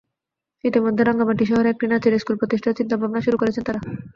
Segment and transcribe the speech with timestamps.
[0.63, 3.81] ইতিমধ্যে রাঙামাটি শহরে একটি নাচের স্কুল প্রতিষ্ঠার চিন্তাভাবনা শুরু করেছেন তাঁরা।